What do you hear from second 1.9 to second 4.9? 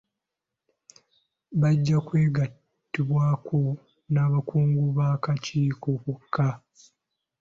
kwegatiibwaako n'abakungu